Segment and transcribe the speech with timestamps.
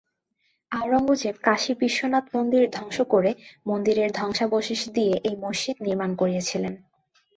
[0.71, 3.31] আওরঙ্গজেব কাশী বিশ্বনাথ মন্দির ধ্বংস করে
[3.67, 6.73] মন্দিরের ধ্বংসাবশেষ দিয়ে এই মসজিদ নির্মাণ করিয়েছিলেন।